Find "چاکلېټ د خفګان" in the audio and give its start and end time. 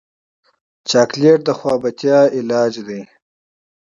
0.89-2.25